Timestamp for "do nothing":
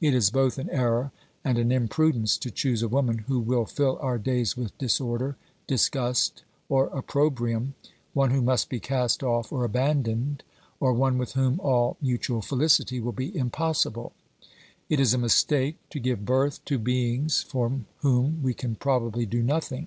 19.26-19.86